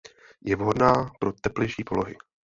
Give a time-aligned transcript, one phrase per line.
[0.45, 2.15] Je vhodná pro teplejší polohy.